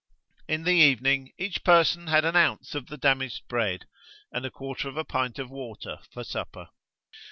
[0.47, 3.85] In the evening, each person had an ounce of the damaged bread,
[4.31, 6.69] and a quarter of a pint of water for supper.